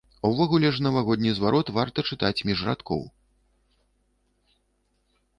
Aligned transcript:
Увогуле 0.27 0.69
ж 0.75 0.83
навагодні 0.85 1.33
зварот 1.39 1.67
варта 1.75 2.05
чытаць 2.11 2.47
між 2.51 2.63
радкоў. 2.69 3.03